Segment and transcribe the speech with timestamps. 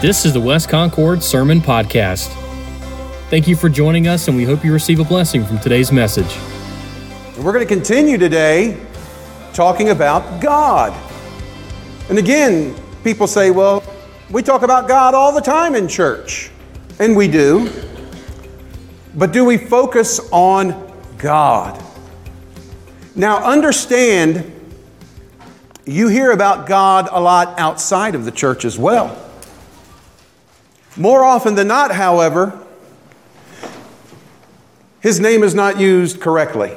[0.00, 2.28] This is the West Concord Sermon Podcast.
[3.30, 6.38] Thank you for joining us, and we hope you receive a blessing from today's message.
[7.36, 8.80] We're going to continue today
[9.52, 10.96] talking about God.
[12.08, 13.82] And again, people say, well,
[14.30, 16.52] we talk about God all the time in church.
[17.00, 17.68] And we do.
[19.16, 21.82] But do we focus on God?
[23.16, 24.48] Now, understand,
[25.86, 29.24] you hear about God a lot outside of the church as well.
[30.98, 32.60] More often than not, however,
[35.00, 36.76] his name is not used correctly.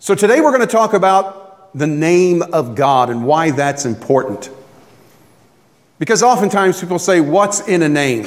[0.00, 4.50] So today we're going to talk about the name of God and why that's important.
[5.98, 8.26] Because oftentimes people say, What's in a name?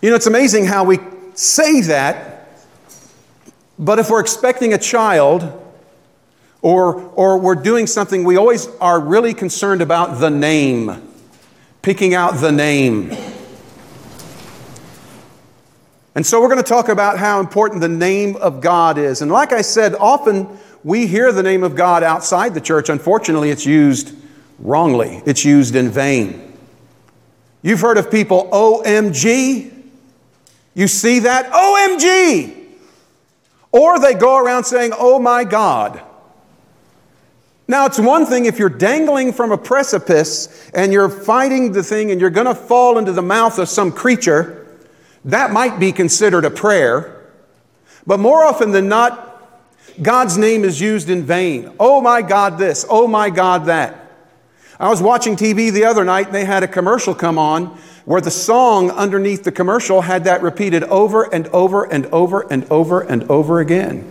[0.00, 1.00] You know, it's amazing how we
[1.34, 2.48] say that,
[3.78, 5.62] but if we're expecting a child
[6.62, 11.07] or, or we're doing something, we always are really concerned about the name
[11.88, 13.10] picking out the name.
[16.14, 19.22] And so we're going to talk about how important the name of God is.
[19.22, 20.48] And like I said, often
[20.84, 22.90] we hear the name of God outside the church.
[22.90, 24.14] Unfortunately, it's used
[24.58, 26.52] wrongly, it's used in vain.
[27.62, 29.72] You've heard of people, OMG.
[30.74, 31.50] You see that?
[31.50, 32.66] OMG.
[33.72, 36.02] Or they go around saying, Oh my God.
[37.70, 42.10] Now, it's one thing if you're dangling from a precipice and you're fighting the thing
[42.10, 44.66] and you're going to fall into the mouth of some creature,
[45.26, 47.30] that might be considered a prayer.
[48.06, 49.26] But more often than not,
[50.00, 51.70] God's name is used in vain.
[51.78, 52.86] Oh my God, this.
[52.88, 54.12] Oh my God, that.
[54.80, 57.66] I was watching TV the other night and they had a commercial come on
[58.06, 62.64] where the song underneath the commercial had that repeated over and over and over and
[62.70, 64.10] over and over again.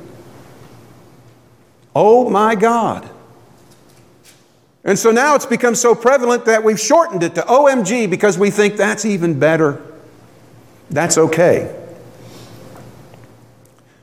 [1.96, 3.10] Oh my God.
[4.88, 8.50] And so now it's become so prevalent that we've shortened it to OMG because we
[8.50, 9.84] think that's even better.
[10.90, 11.76] That's okay.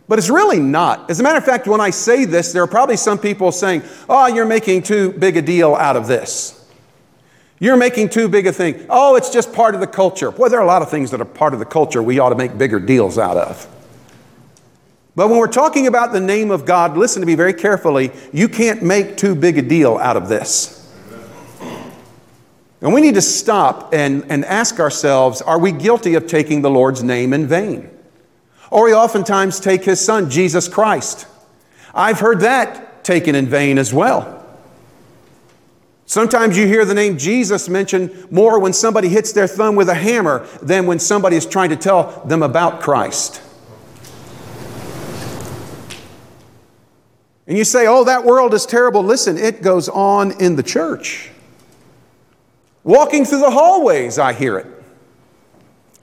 [0.07, 1.11] But it's really not.
[1.11, 3.83] As a matter of fact, when I say this, there are probably some people saying,
[4.11, 6.61] oh, you're making too big a deal out of this.
[7.59, 8.85] You're making too big a thing.
[8.91, 10.31] Oh, it's just part of the culture.
[10.31, 12.29] Boy, there are a lot of things that are part of the culture we ought
[12.29, 13.74] to make bigger deals out of.
[15.17, 18.11] But when we're talking about the name of God, listen to me very carefully.
[18.33, 20.81] You can't make too big a deal out of this.
[22.81, 26.71] And we need to stop and, and ask ourselves are we guilty of taking the
[26.71, 27.91] Lord's name in vain?
[28.71, 31.27] Or we oftentimes take his son, Jesus Christ.
[31.95, 34.45] I've heard that taken in vain as well.
[36.07, 39.95] Sometimes you hear the name Jesus mentioned more when somebody hits their thumb with a
[39.95, 43.41] hammer than when somebody is trying to tell them about Christ.
[47.47, 49.03] And you say, oh, that world is terrible.
[49.03, 51.31] Listen, it goes on in the church.
[52.85, 54.67] Walking through the hallways, I hear it.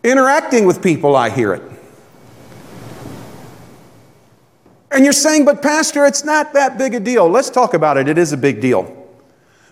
[0.03, 1.63] Interacting with people, I hear it.
[4.91, 7.29] And you're saying, but Pastor, it's not that big a deal.
[7.29, 8.07] Let's talk about it.
[8.09, 8.97] It is a big deal.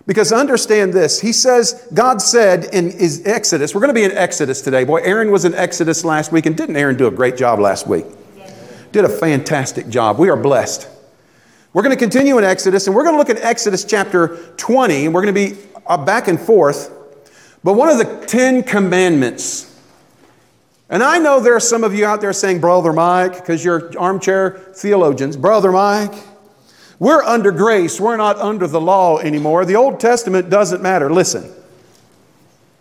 [0.06, 4.12] Because understand this, he says, God said in his Exodus, we're going to be in
[4.12, 4.84] Exodus today.
[4.84, 7.86] Boy, Aaron was in Exodus last week, and didn't Aaron do a great job last
[7.86, 8.06] week?
[8.92, 10.18] Did a fantastic job.
[10.18, 10.88] We are blessed.
[11.72, 15.06] We're going to continue in Exodus, and we're going to look at Exodus chapter 20,
[15.06, 16.90] and we're going to be uh, back and forth.
[17.62, 19.80] But one of the Ten Commandments,
[20.88, 23.96] and I know there are some of you out there saying, Brother Mike, because you're
[23.96, 26.14] armchair theologians, Brother Mike,
[26.98, 29.64] we're under grace, we're not under the law anymore.
[29.64, 31.08] The Old Testament doesn't matter.
[31.08, 31.52] Listen,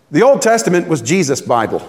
[0.09, 1.87] the Old Testament was Jesus' Bible.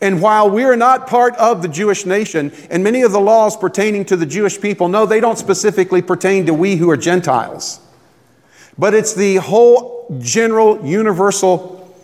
[0.00, 3.56] And while we are not part of the Jewish nation, and many of the laws
[3.56, 7.80] pertaining to the Jewish people, no, they don't specifically pertain to we who are Gentiles.
[8.76, 11.94] But it's the whole general, universal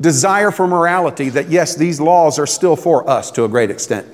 [0.00, 4.06] desire for morality that, yes, these laws are still for us to a great extent.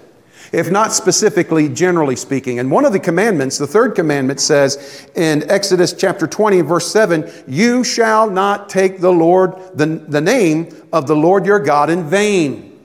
[0.53, 2.61] If not specifically, generally speaking.
[2.61, 7.29] And one of the commandments, the third commandment says in Exodus chapter 20, verse 7,
[7.49, 12.09] you shall not take the Lord, the, the name of the Lord your God in
[12.09, 12.76] vain.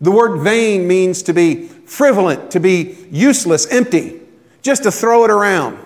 [0.00, 4.20] The word vain means to be frivolent, to be useless, empty,
[4.62, 5.78] just to throw it around.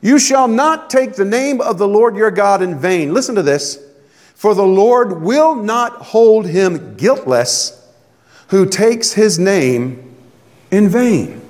[0.00, 3.12] You shall not take the name of the Lord your God in vain.
[3.12, 3.78] Listen to this.
[4.34, 7.74] For the Lord will not hold him guiltless
[8.48, 10.14] who takes his name
[10.70, 11.42] in vain.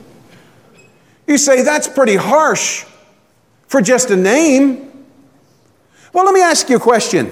[1.26, 2.86] You say, that's pretty harsh
[3.66, 5.06] for just a name.
[6.14, 7.30] Well, let me ask you a question.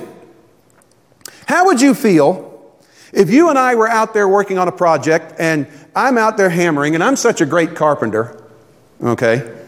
[1.46, 2.45] How would you feel
[3.16, 5.66] if you and I were out there working on a project and
[5.96, 8.44] I'm out there hammering and I'm such a great carpenter,
[9.02, 9.58] okay,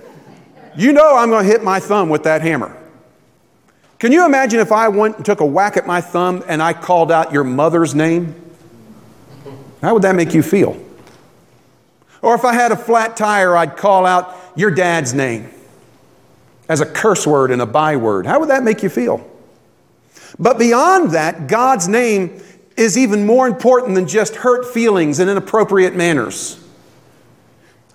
[0.77, 2.77] you know I'm going to hit my thumb with that hammer.
[3.99, 6.75] Can you imagine if I went and took a whack at my thumb and I
[6.75, 8.35] called out your mother's name?
[9.81, 10.79] How would that make you feel?
[12.21, 15.49] Or if I had a flat tire, I'd call out your dad's name
[16.69, 18.27] as a curse word and a byword.
[18.27, 19.27] How would that make you feel?
[20.39, 22.43] But beyond that, God's name
[22.79, 26.65] is even more important than just hurt feelings and inappropriate manners.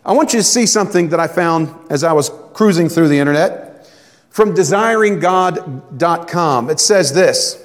[0.06, 3.20] I want you to see something that I found as I was cruising through the
[3.20, 3.88] internet
[4.30, 6.70] from desiringgod.com.
[6.70, 7.64] It says this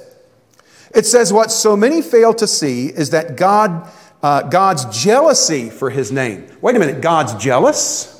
[0.95, 3.91] It says, What so many fail to see is that God,
[4.23, 6.47] uh, God's jealousy for his name.
[6.61, 8.15] Wait a minute, God's jealous?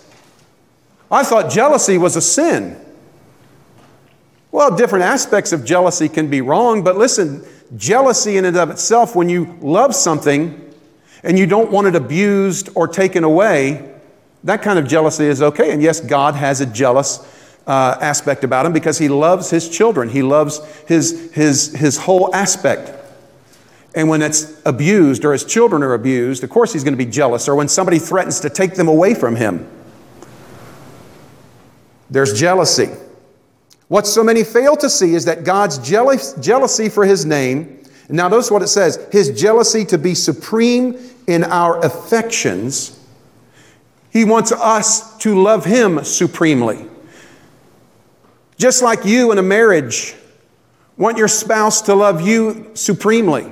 [1.10, 2.76] I thought jealousy was a sin.
[4.52, 7.46] Well, different aspects of jealousy can be wrong, but listen,
[7.78, 10.74] jealousy in and of itself, when you love something
[11.24, 13.94] and you don't want it abused or taken away,
[14.44, 15.72] that kind of jealousy is okay.
[15.72, 17.20] And yes, God has a jealous
[17.68, 22.34] uh, aspect about him because he loves his children, he loves his, his, his whole
[22.34, 22.96] aspect.
[23.96, 27.10] And when it's abused or his children are abused, of course he's going to be
[27.10, 29.68] jealous, or when somebody threatens to take them away from him.
[32.10, 32.90] There's jealousy.
[33.90, 38.50] What so many fail to see is that God's jealousy for his name, now notice
[38.50, 40.98] what it says his jealousy to be supreme
[41.28, 43.00] in our affections.
[44.12, 46.86] He wants us to love him supremely.
[48.58, 50.16] Just like you in a marriage
[50.98, 53.52] want your spouse to love you supremely.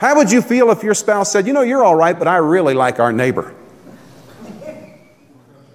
[0.00, 2.36] How would you feel if your spouse said, You know, you're all right, but I
[2.36, 3.54] really like our neighbor?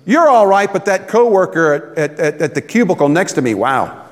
[0.05, 4.07] You're all right, but that coworker at, at, at the cubicle next to me, wow.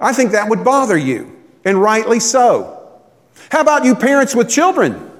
[0.00, 3.00] I think that would bother you, and rightly so.
[3.50, 5.10] How about you parents with children?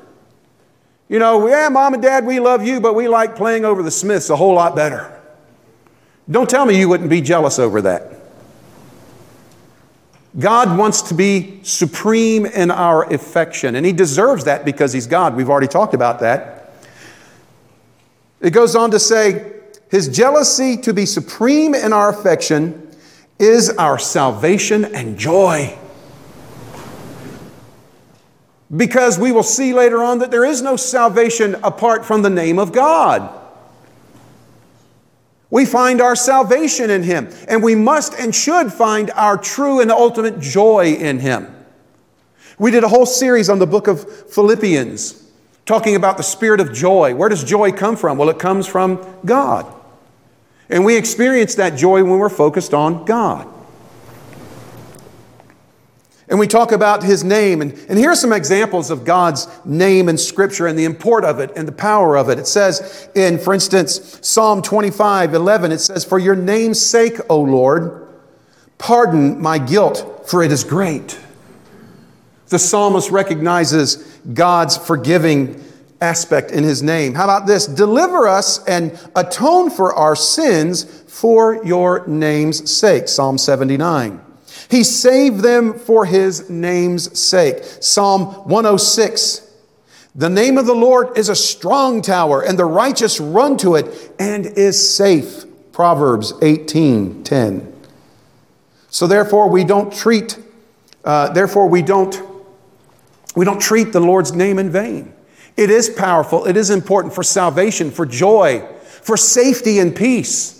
[1.08, 3.90] You know, yeah, mom and dad, we love you, but we like playing over the
[3.90, 5.20] Smiths a whole lot better.
[6.30, 8.12] Don't tell me you wouldn't be jealous over that.
[10.38, 15.36] God wants to be supreme in our affection, and He deserves that because He's God.
[15.36, 16.61] We've already talked about that.
[18.42, 19.52] It goes on to say,
[19.88, 22.90] His jealousy to be supreme in our affection
[23.38, 25.78] is our salvation and joy.
[28.74, 32.58] Because we will see later on that there is no salvation apart from the name
[32.58, 33.38] of God.
[35.50, 39.92] We find our salvation in Him, and we must and should find our true and
[39.92, 41.54] ultimate joy in Him.
[42.58, 45.22] We did a whole series on the book of Philippians
[45.66, 47.14] talking about the spirit of joy.
[47.14, 48.18] Where does joy come from?
[48.18, 49.72] Well, it comes from God.
[50.68, 53.48] And we experience that joy when we're focused on God.
[56.28, 57.60] And we talk about his name.
[57.60, 61.40] And, and here are some examples of God's name in Scripture and the import of
[61.40, 62.38] it and the power of it.
[62.38, 67.40] It says in, for instance, Psalm 25 11, it says, For your name's sake, O
[67.42, 68.08] Lord,
[68.78, 71.20] pardon my guilt, for it is great.
[72.52, 73.96] The psalmist recognizes
[74.34, 75.64] God's forgiving
[76.02, 77.14] aspect in his name.
[77.14, 77.66] How about this?
[77.66, 83.08] Deliver us and atone for our sins for your name's sake.
[83.08, 84.20] Psalm 79.
[84.70, 87.64] He saved them for his name's sake.
[87.80, 89.50] Psalm 106.
[90.14, 94.12] The name of the Lord is a strong tower, and the righteous run to it
[94.18, 95.46] and is safe.
[95.72, 97.72] Proverbs 18 10.
[98.90, 100.38] So therefore, we don't treat,
[101.02, 102.28] uh, therefore, we don't
[103.34, 105.14] we don't treat the Lord's name in vain.
[105.56, 108.66] It is powerful, it is important for salvation, for joy,
[109.02, 110.58] for safety and peace.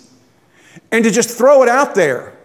[0.91, 2.37] And to just throw it out there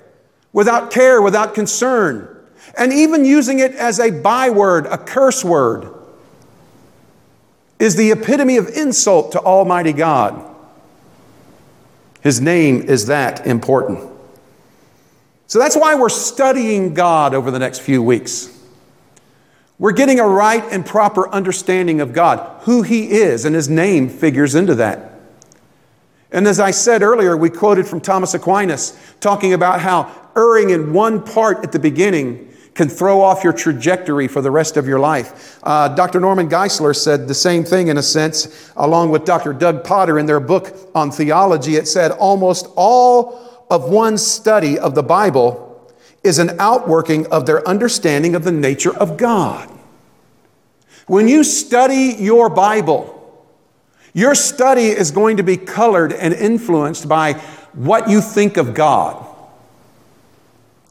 [0.53, 2.35] without care, without concern,
[2.77, 5.95] and even using it as a byword, a curse word,
[7.79, 10.45] is the epitome of insult to Almighty God.
[12.21, 14.09] His name is that important.
[15.47, 18.58] So that's why we're studying God over the next few weeks.
[19.79, 24.09] We're getting a right and proper understanding of God, who He is, and His name
[24.09, 25.13] figures into that.
[26.31, 30.93] And as I said earlier, we quoted from Thomas Aquinas talking about how erring in
[30.93, 35.01] one part at the beginning can throw off your trajectory for the rest of your
[35.01, 35.59] life.
[35.65, 36.21] Uh, Dr.
[36.21, 39.53] Norman Geisler said the same thing in a sense, along with Dr.
[39.53, 41.77] Doug Potter in their book on theology.
[41.77, 45.68] It said almost all of one's study of the Bible
[46.23, 49.69] is an outworking of their understanding of the nature of God.
[51.07, 53.15] When you study your Bible,
[54.13, 57.35] your study is going to be colored and influenced by
[57.73, 59.25] what you think of God,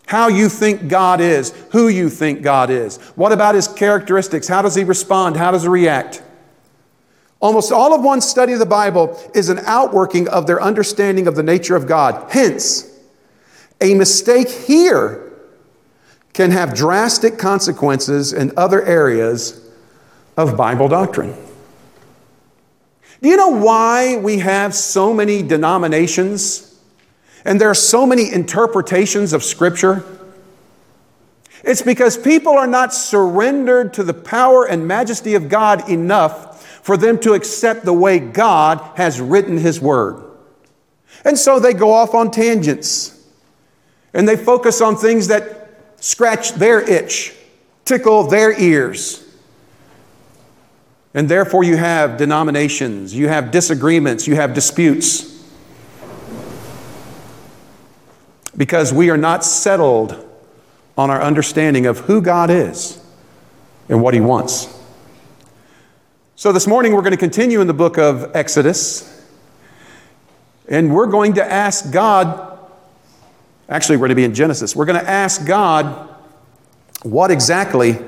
[0.08, 4.62] how you think God is, who you think God is, what about his characteristics, how
[4.62, 6.24] does he respond, how does he react.
[7.40, 11.36] Almost all of one's study of the Bible is an outworking of their understanding of
[11.36, 12.32] the nature of God.
[12.32, 12.97] Hence,
[13.82, 15.24] a mistake here
[16.34, 19.68] can have drastic consequences in other areas
[20.36, 21.36] of Bible doctrine.
[23.22, 26.80] Do you know why we have so many denominations
[27.44, 30.04] and there are so many interpretations of Scripture?
[31.64, 36.98] It's because people are not surrendered to the power and majesty of God enough for
[36.98, 40.24] them to accept the way God has written His Word.
[41.26, 43.17] And so they go off on tangents
[44.14, 47.36] and they focus on things that scratch their itch,
[47.86, 49.24] tickle their ears.
[51.14, 55.34] And therefore, you have denominations, you have disagreements, you have disputes.
[58.56, 60.24] Because we are not settled
[60.98, 63.04] on our understanding of who God is
[63.90, 64.74] and what He wants.
[66.36, 69.26] So, this morning we're going to continue in the book of Exodus,
[70.68, 72.47] and we're going to ask God
[73.70, 74.76] Actually, we're going to be in Genesis.
[74.76, 76.10] We're going to ask God
[77.04, 78.00] what exactly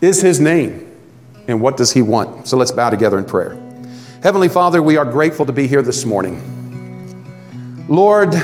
[0.00, 0.90] is His name
[1.48, 2.48] and what does He want.
[2.48, 3.62] So let's bow together in prayer.
[4.22, 6.54] Heavenly Father, we are grateful to be here this morning.
[7.88, 8.34] Lord,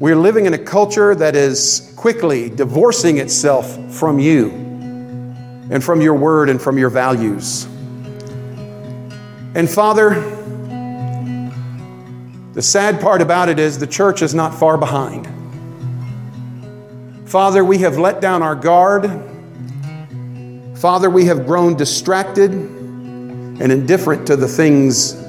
[0.00, 4.50] we're living in a culture that is quickly divorcing itself from you
[5.70, 7.64] and from your word and from your values.
[9.54, 10.43] And Father,
[12.54, 15.28] the sad part about it is the church is not far behind.
[17.28, 19.10] Father, we have let down our guard.
[20.76, 25.20] Father, we have grown distracted and indifferent to the things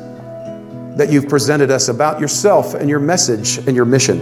[0.97, 4.21] that you've presented us about yourself and your message and your mission.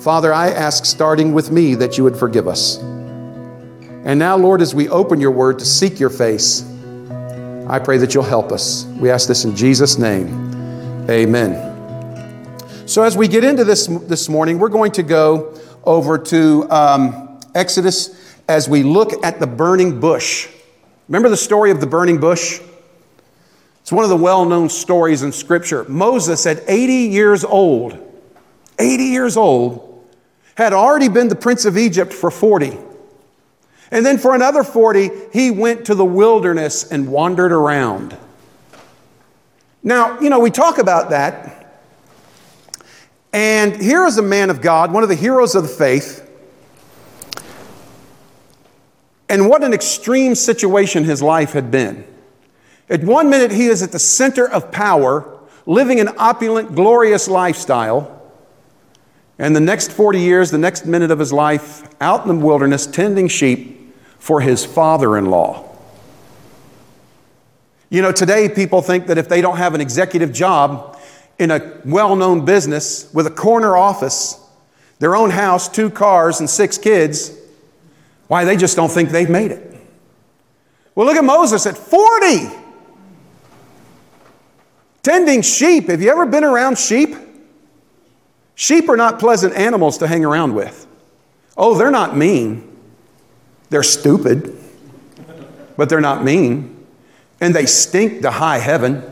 [0.00, 2.78] Father, I ask, starting with me, that you would forgive us.
[2.78, 6.64] And now, Lord, as we open your word to seek your face,
[7.68, 8.84] I pray that you'll help us.
[8.98, 10.59] We ask this in Jesus' name.
[11.08, 11.68] Amen.
[12.86, 17.40] So, as we get into this this morning, we're going to go over to um,
[17.54, 20.48] Exodus as we look at the burning bush.
[21.08, 22.60] Remember the story of the burning bush?
[23.80, 25.84] It's one of the well known stories in Scripture.
[25.84, 27.98] Moses, at 80 years old,
[28.78, 30.04] 80 years old,
[30.54, 32.76] had already been the prince of Egypt for 40.
[33.90, 38.16] And then for another 40, he went to the wilderness and wandered around.
[39.82, 41.56] Now, you know, we talk about that.
[43.32, 46.26] And here is a man of God, one of the heroes of the faith.
[49.28, 52.04] And what an extreme situation his life had been.
[52.88, 58.20] At one minute, he is at the center of power, living an opulent, glorious lifestyle.
[59.38, 62.86] And the next 40 years, the next minute of his life, out in the wilderness,
[62.86, 65.69] tending sheep for his father in law.
[67.90, 70.98] You know, today people think that if they don't have an executive job
[71.40, 74.38] in a well known business with a corner office,
[75.00, 77.36] their own house, two cars, and six kids,
[78.28, 79.76] why, they just don't think they've made it.
[80.94, 82.48] Well, look at Moses at 40,
[85.02, 85.88] tending sheep.
[85.88, 87.16] Have you ever been around sheep?
[88.54, 90.86] Sheep are not pleasant animals to hang around with.
[91.56, 92.76] Oh, they're not mean.
[93.70, 94.56] They're stupid,
[95.76, 96.79] but they're not mean
[97.40, 99.02] and they stink to high heaven,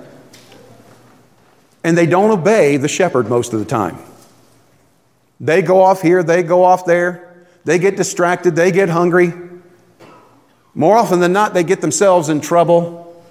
[1.82, 3.98] and they don't obey the shepherd most of the time.
[5.40, 9.32] They go off here, they go off there, they get distracted, they get hungry.
[10.74, 13.22] More often than not, they get themselves in trouble.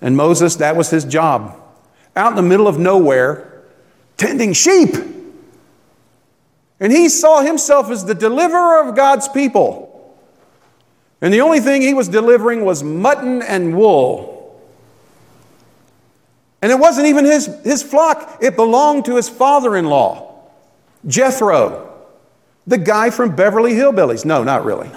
[0.00, 1.60] And Moses, that was his job.
[2.14, 3.62] Out in the middle of nowhere,
[4.16, 4.94] tending sheep.
[6.78, 9.95] And he saw himself as the deliverer of God's people.
[11.20, 14.36] And the only thing he was delivering was mutton and wool.
[16.62, 20.50] And it wasn't even his, his flock, it belonged to his father in law,
[21.06, 21.94] Jethro,
[22.66, 24.24] the guy from Beverly Hillbillies.
[24.24, 24.90] No, not really.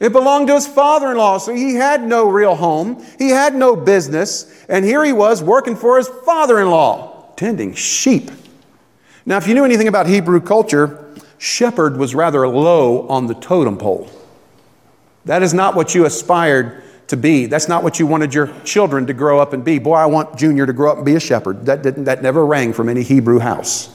[0.00, 3.02] It belonged to his father in law, so he had no real home.
[3.18, 4.64] He had no business.
[4.68, 8.30] And here he was working for his father in law, tending sheep.
[9.24, 11.03] Now, if you knew anything about Hebrew culture,
[11.44, 14.08] shepherd was rather low on the totem pole.
[15.26, 17.44] That is not what you aspired to be.
[17.44, 19.78] That's not what you wanted your children to grow up and be.
[19.78, 21.66] Boy, I want Junior to grow up and be a shepherd.
[21.66, 23.90] That, didn't, that never rang from any Hebrew house.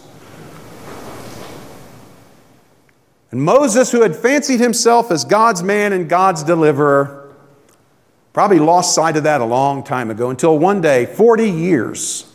[3.32, 7.34] And Moses, who had fancied himself as God's man and God's deliverer,
[8.32, 12.29] probably lost sight of that a long time ago until one day, 40 years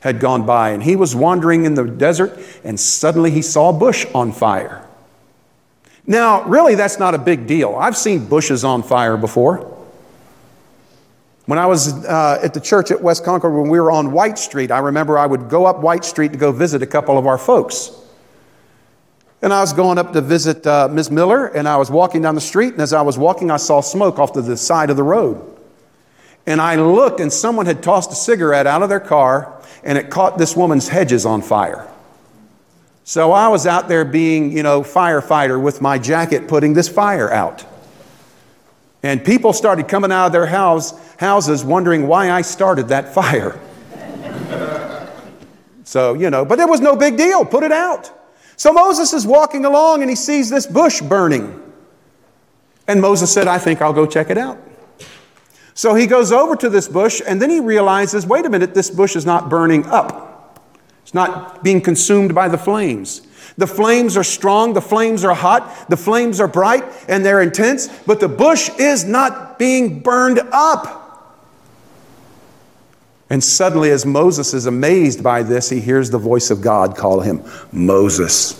[0.00, 3.72] had gone by, and he was wandering in the desert, and suddenly he saw a
[3.72, 4.86] bush on fire.
[6.06, 7.76] Now, really, that's not a big deal.
[7.76, 9.76] I've seen bushes on fire before.
[11.46, 14.38] When I was uh, at the church at West Concord, when we were on White
[14.38, 17.26] Street, I remember I would go up White Street to go visit a couple of
[17.26, 17.90] our folks.
[19.42, 21.10] And I was going up to visit uh, Ms.
[21.10, 23.80] Miller, and I was walking down the street, and as I was walking, I saw
[23.80, 25.40] smoke off to the side of the road.
[26.46, 30.10] And I looked, and someone had tossed a cigarette out of their car, and it
[30.10, 31.88] caught this woman's hedges on fire.
[33.04, 37.30] So I was out there being, you know, firefighter with my jacket putting this fire
[37.30, 37.64] out.
[39.02, 43.58] And people started coming out of their house, houses wondering why I started that fire.
[45.84, 47.44] so, you know, but it was no big deal.
[47.44, 48.12] Put it out.
[48.56, 51.60] So Moses is walking along and he sees this bush burning.
[52.86, 54.58] And Moses said, I think I'll go check it out.
[55.80, 58.90] So he goes over to this bush and then he realizes wait a minute, this
[58.90, 60.60] bush is not burning up.
[61.00, 63.22] It's not being consumed by the flames.
[63.56, 67.88] The flames are strong, the flames are hot, the flames are bright, and they're intense,
[68.00, 71.48] but the bush is not being burned up.
[73.30, 77.20] And suddenly, as Moses is amazed by this, he hears the voice of God call
[77.20, 78.52] him Moses.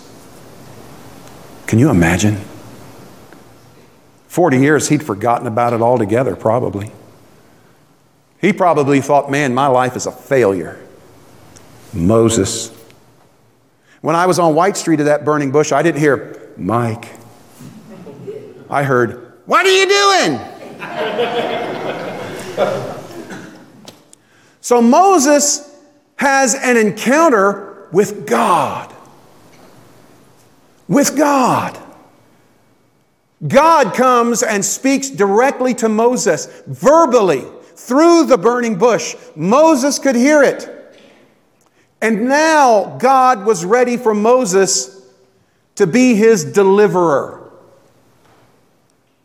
[1.67, 2.39] Can you imagine?
[4.29, 6.93] 40 years, he'd forgotten about it altogether, probably.
[8.41, 10.79] He probably thought, man, my life is a failure.
[11.93, 12.71] Moses.
[14.01, 17.07] When I was on White Street of that burning bush, I didn't hear, Mike.
[18.71, 20.41] I heard, What are you doing?
[24.61, 25.67] so Moses
[26.17, 28.95] has an encounter with God.
[30.89, 31.79] With God.
[33.47, 37.45] God comes and speaks directly to Moses, verbally
[37.81, 39.17] through the burning bush.
[39.35, 40.77] Moses could hear it.
[42.03, 45.07] And now God was ready for Moses
[45.77, 47.51] to be his deliverer.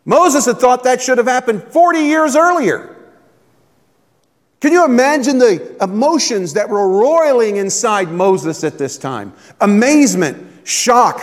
[0.04, 2.96] Moses had thought that should have happened 40 years earlier.
[4.60, 9.34] Can you imagine the emotions that were roiling inside Moses at this time?
[9.60, 11.20] Amazement, shock,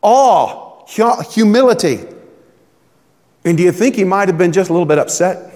[0.00, 2.00] awe, humility.
[3.44, 5.51] And do you think he might have been just a little bit upset?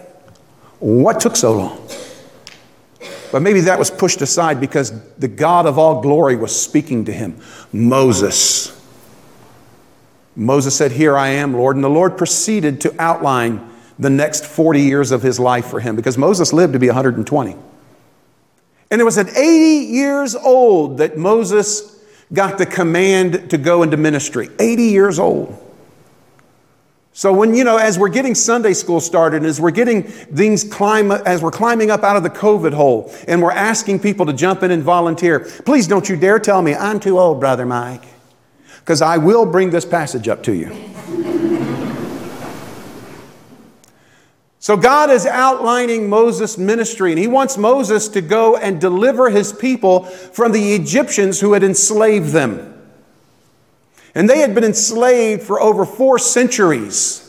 [0.79, 1.89] What took so long?
[3.33, 7.13] But maybe that was pushed aside because the God of all glory was speaking to
[7.13, 7.41] him.
[7.73, 8.73] Moses.
[10.35, 11.77] Moses said, Here I am, Lord.
[11.77, 15.97] And the Lord proceeded to outline the next 40 years of his life for him
[15.97, 17.57] because Moses lived to be 120.
[18.91, 21.99] And it was at 80 years old that Moses
[22.33, 24.51] got the command to go into ministry.
[24.59, 25.63] 80 years old.
[27.17, 31.11] So when, you know, as we're getting Sunday school started, as we're getting things climb,
[31.11, 34.63] as we're climbing up out of the COVID hole, and we're asking people to jump
[34.63, 38.05] in and volunteer, please don't you dare tell me, I'm too old, Brother Mike,
[38.81, 40.71] because I will bring this passage up to you.
[44.59, 49.55] so God is outlining Moses' ministry, and he wants Moses to go and deliver his
[49.55, 52.76] people from the Egyptians who had enslaved them.
[54.17, 57.23] And they had been enslaved for over four centuries.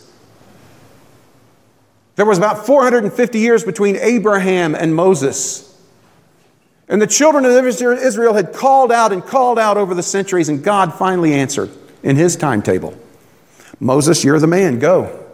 [2.15, 5.65] There was about 450 years between Abraham and Moses.
[6.87, 10.63] And the children of Israel had called out and called out over the centuries, and
[10.63, 11.69] God finally answered
[12.03, 12.97] in his timetable
[13.81, 15.25] Moses, you're the man, go.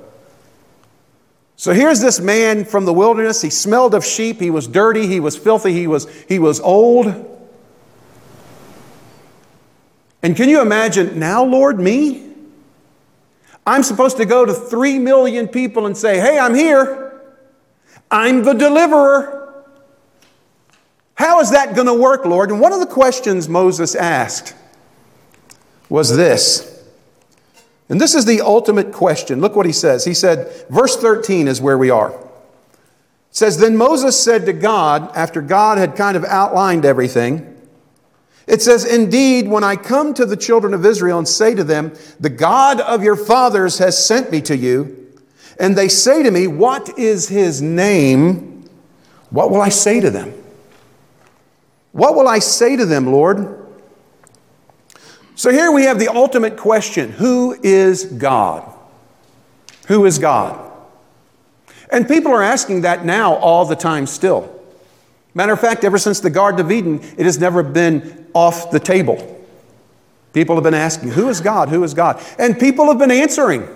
[1.56, 3.44] So here's this man from the wilderness.
[3.44, 7.33] He smelled of sheep, he was dirty, he was filthy, he was, he was old.
[10.24, 12.32] And can you imagine, now, Lord, me?
[13.68, 17.22] I'm supposed to go to three million people and say, hey, I'm here.
[18.10, 19.64] I'm the deliverer.
[21.16, 22.52] How is that going to work, Lord?
[22.52, 24.56] And one of the questions Moses asked
[25.90, 26.70] was this.
[27.90, 29.42] And this is the ultimate question.
[29.42, 30.06] Look what he says.
[30.06, 32.12] He said, verse 13 is where we are.
[32.12, 32.20] It
[33.32, 37.53] says, Then Moses said to God, after God had kind of outlined everything,
[38.48, 41.94] it says, Indeed, when I come to the children of Israel and say to them,
[42.20, 45.14] The God of your fathers has sent me to you,
[45.60, 48.70] and they say to me, What is his name?
[49.30, 50.34] What will I say to them?
[51.94, 53.60] What will I say to them, Lord?
[55.36, 58.70] So here we have the ultimate question Who is God?
[59.88, 60.72] Who is God?
[61.90, 64.63] And people are asking that now all the time still.
[65.34, 68.80] Matter of fact, ever since the Garden of Eden, it has never been off the
[68.80, 69.30] table.
[70.34, 71.70] People have been asking, Who is God?
[71.70, 72.22] Who is God?
[72.38, 73.68] And people have been answering.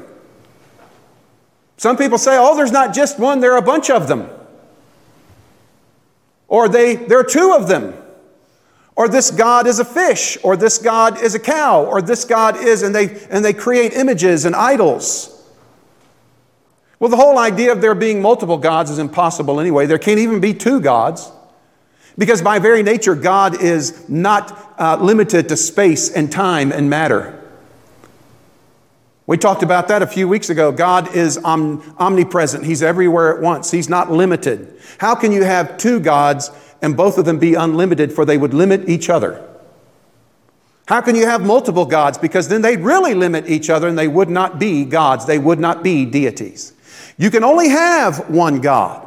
[1.78, 4.30] Some people say, Oh, there's not just one, there are a bunch of them.
[6.48, 7.94] Or they, there are two of them.
[8.96, 12.58] Or this God is a fish, or this God is a cow, or this God
[12.58, 15.34] is, and they, and they create images and idols.
[17.00, 19.86] Well, the whole idea of there being multiple gods is impossible anyway.
[19.86, 21.32] There can't even be two gods.
[22.18, 27.34] Because by very nature, God is not uh, limited to space and time and matter.
[29.28, 30.72] We talked about that a few weeks ago.
[30.72, 34.82] God is om- omnipresent, He's everywhere at once, He's not limited.
[34.98, 36.50] How can you have two gods
[36.82, 39.44] and both of them be unlimited, for they would limit each other?
[40.88, 42.18] How can you have multiple gods?
[42.18, 45.60] Because then they'd really limit each other and they would not be gods, they would
[45.60, 46.74] not be deities.
[47.18, 49.07] You can only have one God.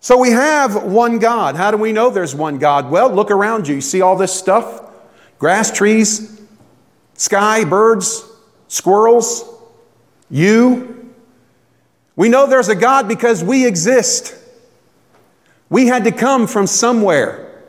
[0.00, 1.56] So we have one God.
[1.56, 2.90] How do we know there's one God?
[2.90, 3.74] Well, look around you.
[3.76, 4.90] You see all this stuff?
[5.38, 6.40] Grass, trees,
[7.14, 8.24] sky, birds,
[8.68, 9.44] squirrels,
[10.30, 11.12] you.
[12.16, 14.34] We know there's a God because we exist.
[15.68, 17.64] We had to come from somewhere.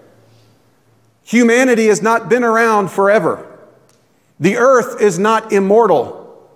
[1.23, 3.47] Humanity has not been around forever.
[4.39, 6.49] The earth is not immortal.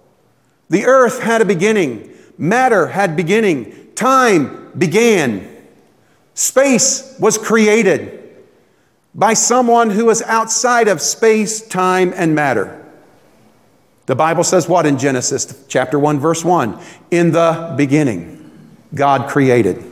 [0.70, 2.14] The earth had a beginning.
[2.38, 3.92] Matter had beginning.
[3.96, 5.55] Time began.
[6.36, 8.22] Space was created
[9.16, 12.86] by someone who is outside of space, time, and matter.
[14.06, 16.80] The Bible says what in Genesis chapter 1 verse 1?
[17.10, 18.52] In the beginning
[18.94, 19.84] God created.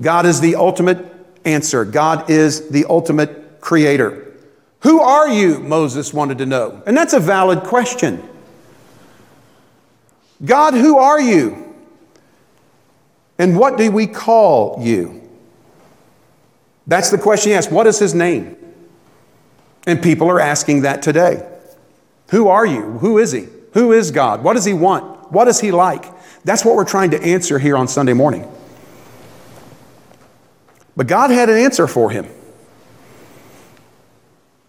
[0.00, 1.04] God is the ultimate
[1.44, 1.84] answer.
[1.84, 4.34] God is the ultimate creator.
[4.80, 5.58] Who are you?
[5.58, 6.82] Moses wanted to know.
[6.86, 8.26] And that's a valid question.
[10.44, 11.67] God, who are you?
[13.38, 15.22] And what do we call you?
[16.86, 17.70] That's the question he asked.
[17.70, 18.56] What is his name?
[19.86, 21.48] And people are asking that today.
[22.30, 22.82] Who are you?
[22.98, 23.46] Who is he?
[23.74, 24.42] Who is God?
[24.42, 25.32] What does he want?
[25.32, 26.04] What is he like?
[26.44, 28.50] That's what we're trying to answer here on Sunday morning.
[30.96, 32.26] But God had an answer for him.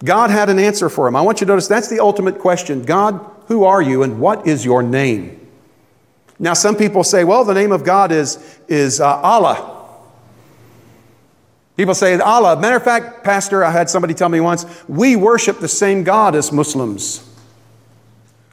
[0.04, 1.16] God had an answer for him.
[1.16, 4.48] I want you to notice that's the ultimate question God, who are you and what
[4.48, 5.39] is your name?
[6.40, 9.76] Now, some people say, well, the name of God is, is uh, Allah.
[11.76, 12.60] People say Allah.
[12.60, 16.36] Matter of fact, Pastor, I had somebody tell me once, we worship the same God
[16.36, 17.26] as Muslims.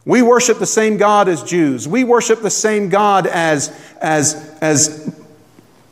[0.04, 1.88] We worship the same God as Jews.
[1.88, 5.20] We worship the same God as, as, as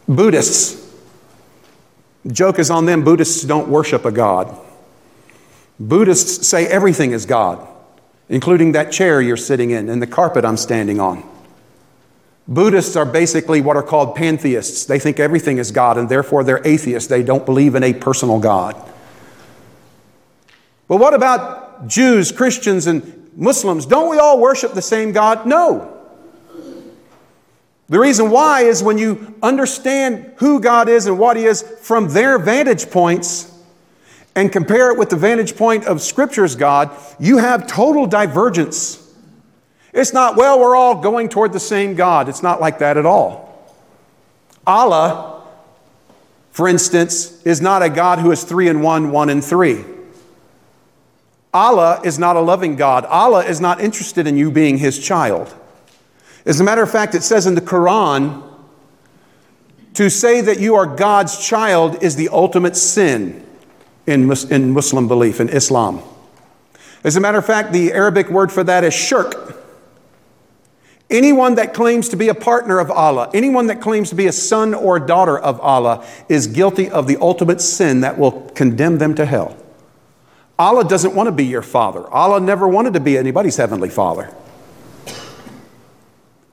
[0.09, 0.81] Buddhists.
[2.27, 4.57] Joke is on them, Buddhists don't worship a God.
[5.79, 7.67] Buddhists say everything is God,
[8.29, 11.29] including that chair you're sitting in and the carpet I'm standing on.
[12.47, 14.85] Buddhists are basically what are called pantheists.
[14.85, 17.09] They think everything is God, and therefore they're atheists.
[17.09, 18.75] They don't believe in a personal God.
[20.87, 23.87] But what about Jews, Christians, and Muslims?
[23.87, 25.47] Don't we all worship the same God?
[25.47, 25.91] No.
[27.89, 32.09] The reason why is when you understand who God is and what He is from
[32.09, 33.51] their vantage points
[34.35, 39.04] and compare it with the vantage point of Scripture's God, you have total divergence.
[39.95, 42.29] It's not, well, we're all going toward the same God.
[42.29, 43.65] It's not like that at all.
[44.67, 45.45] Allah,
[46.51, 49.85] for instance, is not a God who is three and one, one and three.
[51.53, 53.05] Allah is not a loving God.
[53.05, 55.55] Allah is not interested in you being his child.
[56.45, 58.43] As a matter of fact, it says in the Quran,
[59.95, 63.47] to say that you are God's child is the ultimate sin
[64.09, 66.03] in, in Muslim belief, in Islam.
[67.05, 69.54] As a matter of fact, the Arabic word for that is shirk.
[71.15, 74.33] Anyone that claims to be a partner of Allah, anyone that claims to be a
[74.33, 78.99] son or a daughter of Allah, is guilty of the ultimate sin that will condemn
[78.99, 79.57] them to hell.
[80.59, 82.13] Allah doesn't want to be your father.
[82.13, 84.35] Allah never wanted to be anybody's heavenly father.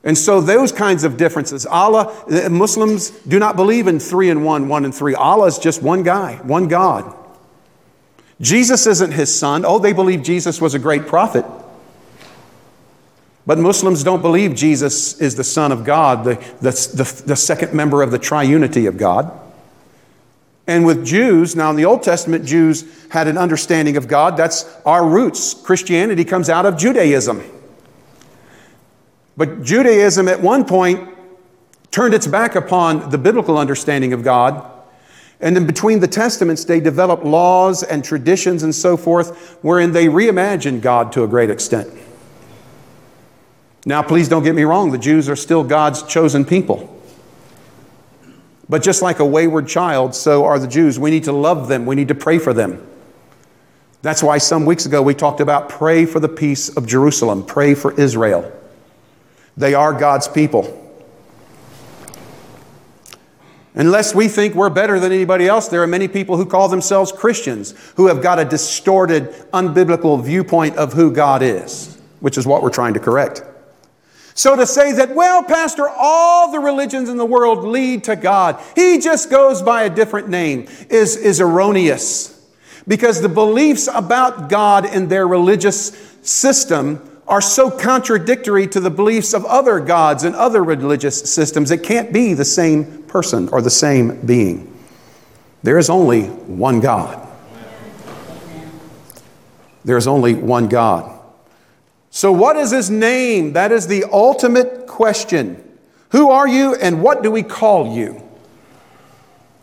[0.04, 4.44] And so, those kinds of differences, Allah, eh, Muslims do not believe in three and
[4.44, 5.16] one, one and three.
[5.16, 7.12] Allah is just one guy, one God.
[8.40, 9.64] Jesus isn't his son.
[9.64, 11.44] Oh, they believe Jesus was a great prophet.
[13.44, 17.74] But Muslims don't believe Jesus is the Son of God, the, the, the, the, second
[17.74, 19.32] member of the triunity of God.
[20.68, 24.36] And with Jews, now in the Old Testament, Jews had an understanding of God.
[24.36, 25.54] That's our roots.
[25.54, 27.42] Christianity comes out of Judaism.
[29.36, 31.08] But Judaism at one point
[31.90, 34.70] turned its back upon the biblical understanding of God.
[35.40, 40.06] And then between the Testaments, they developed laws and traditions and so forth, wherein they
[40.06, 41.92] reimagined God to a great extent.
[43.84, 46.88] Now, please don't get me wrong, the Jews are still God's chosen people.
[48.68, 50.98] But just like a wayward child, so are the Jews.
[50.98, 52.86] We need to love them, we need to pray for them.
[54.02, 57.74] That's why some weeks ago we talked about pray for the peace of Jerusalem, pray
[57.74, 58.50] for Israel.
[59.56, 60.78] They are God's people.
[63.74, 67.10] Unless we think we're better than anybody else, there are many people who call themselves
[67.10, 72.62] Christians who have got a distorted, unbiblical viewpoint of who God is, which is what
[72.62, 73.42] we're trying to correct.
[74.34, 78.62] So to say that, well, Pastor, all the religions in the world lead to God,
[78.74, 82.28] he just goes by a different name, is, is erroneous.
[82.88, 85.92] Because the beliefs about God in their religious
[86.22, 91.82] system are so contradictory to the beliefs of other gods and other religious systems, it
[91.82, 94.68] can't be the same person or the same being.
[95.62, 97.28] There is only one God.
[99.84, 101.21] There is only one God.
[102.14, 103.54] So, what is his name?
[103.54, 105.66] That is the ultimate question.
[106.10, 108.22] Who are you and what do we call you?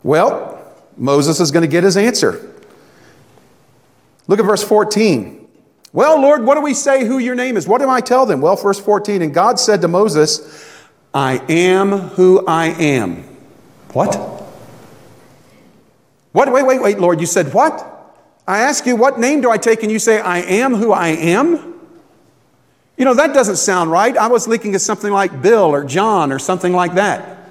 [0.01, 0.59] Well,
[0.97, 2.51] Moses is going to get his answer.
[4.27, 5.47] Look at verse 14.
[5.93, 7.67] Well, Lord, what do we say who your name is?
[7.67, 8.41] What do I tell them?
[8.41, 10.75] Well, verse 14, and God said to Moses,
[11.13, 13.25] I am who I am.
[13.93, 14.15] What?
[16.31, 16.51] What?
[16.51, 17.19] Wait, wait, wait, Lord.
[17.19, 17.85] You said what?
[18.47, 19.83] I ask you, what name do I take?
[19.83, 21.68] And you say, I am who I am?
[22.99, 24.15] You know, that doesn't sound right.
[24.17, 27.49] I was thinking of something like Bill or John or something like that.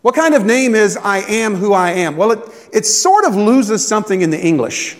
[0.00, 2.16] What kind of name is I am who I am?
[2.16, 2.40] Well, it,
[2.72, 4.96] it sort of loses something in the English.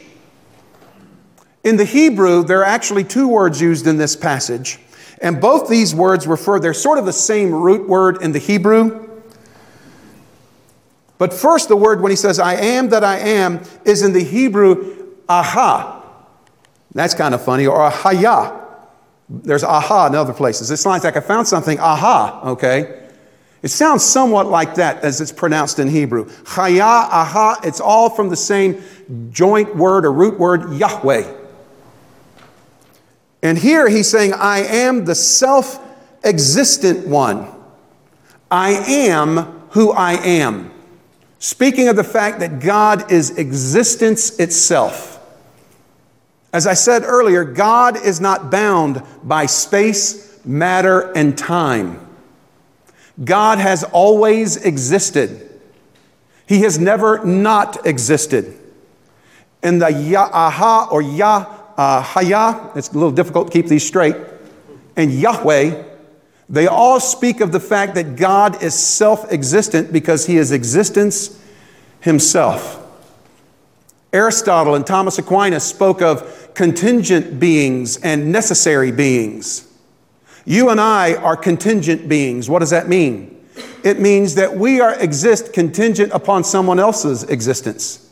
[1.65, 4.79] In the Hebrew, there are actually two words used in this passage,
[5.23, 9.09] and both these words refer, they're sort of the same root word in the Hebrew.
[11.17, 14.23] But first, the word when he says, I am that I am, is in the
[14.23, 16.03] Hebrew, aha.
[16.93, 18.64] That's kind of funny, or ahaya.
[19.29, 20.71] There's aha in other places.
[20.71, 23.09] It sounds like I found something, aha, okay?
[23.63, 26.27] It sounds somewhat like that as it's pronounced in Hebrew.
[26.27, 28.83] Chaya, aha, it's all from the same
[29.31, 31.33] joint word or root word, Yahweh.
[33.43, 35.81] And here he's saying, I am the self
[36.25, 37.51] existent one.
[38.51, 39.37] I am
[39.71, 40.71] who I am.
[41.39, 45.14] Speaking of the fact that God is existence itself.
[46.55, 51.99] As I said earlier, God is not bound by space, matter, and time.
[53.25, 55.51] God has always existed.
[56.47, 58.57] He has never not existed.
[59.65, 61.45] In the Ya'aha or Yah
[61.77, 64.15] uh, Haya, it's a little difficult to keep these straight,
[64.95, 65.83] and Yahweh,
[66.49, 71.37] they all speak of the fact that God is self existent because he is existence
[71.99, 72.84] himself.
[74.15, 79.69] Aristotle and Thomas Aquinas spoke of contingent beings and necessary beings.
[80.45, 82.49] You and I are contingent beings.
[82.49, 83.45] What does that mean?
[83.83, 88.09] It means that we are exist contingent upon someone else's existence.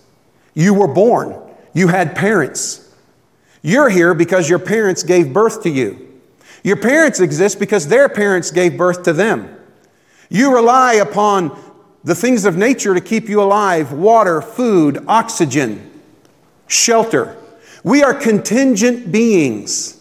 [0.54, 1.40] You were born,
[1.72, 2.92] you had parents,
[3.62, 6.20] you're here because your parents gave birth to you.
[6.64, 9.56] Your parents exist because their parents gave birth to them.
[10.28, 11.56] You rely upon
[12.02, 15.91] the things of nature to keep you alive water, food, oxygen,
[16.72, 17.36] shelter.
[17.84, 20.00] We are contingent beings.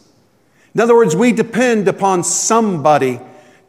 [0.74, 3.20] In other words, we depend upon somebody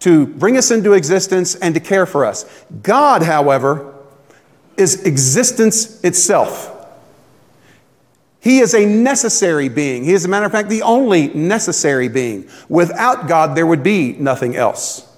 [0.01, 2.65] to bring us into existence and to care for us.
[2.83, 3.95] God, however,
[4.77, 6.69] is existence itself.
[8.41, 10.05] He is a necessary being.
[10.05, 12.49] He is, a matter of fact, the only necessary being.
[12.69, 15.09] Without God, there would be nothing else.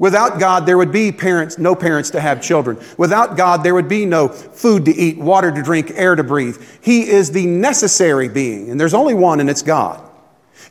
[0.00, 2.78] Without God, there would be parents, no parents to have children.
[2.96, 6.56] Without God, there would be no food to eat, water to drink, air to breathe.
[6.80, 10.02] He is the necessary being, and there's only one, and it's God.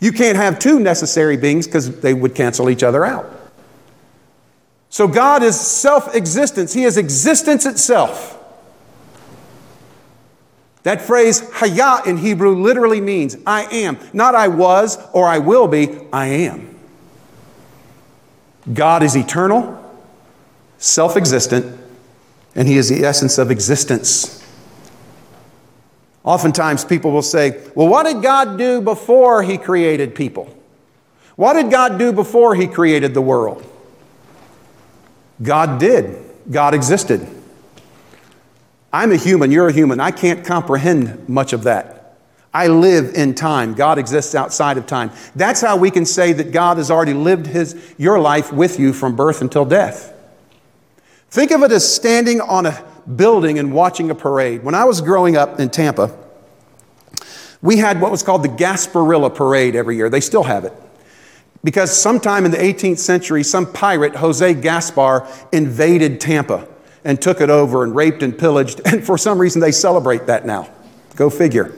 [0.02, 3.30] You can't have two necessary beings because they would cancel each other out.
[4.90, 8.36] So God is self existence, He is existence itself.
[10.82, 14.00] That phrase, haya in Hebrew, literally means I am.
[14.12, 16.79] Not I was or I will be, I am.
[18.74, 19.76] God is eternal,
[20.78, 21.80] self existent,
[22.56, 24.36] and He is the essence of existence.
[26.24, 30.56] Oftentimes people will say, Well, what did God do before He created people?
[31.36, 33.66] What did God do before He created the world?
[35.42, 37.26] God did, God existed.
[38.92, 40.00] I'm a human, you're a human.
[40.00, 41.99] I can't comprehend much of that.
[42.54, 43.76] I live in time.
[43.76, 45.12] God exists outside of time.
[45.36, 48.92] That's how we can say that God has already lived his, your life with you
[48.92, 50.14] from birth until death.
[51.30, 52.84] Think of it as standing on a
[53.16, 54.64] building and watching a parade.
[54.64, 56.18] When I was growing up in Tampa,
[57.62, 60.10] we had what was called the Gasparilla Parade every year.
[60.10, 60.74] They still have it.
[61.64, 66.68] Because sometime in the 18th century, some pirate, Jose Gaspar, invaded Tampa
[67.04, 68.82] and took it over and raped and pillaged.
[68.86, 70.70] And for some reason, they celebrate that now.
[71.16, 71.74] Go figure.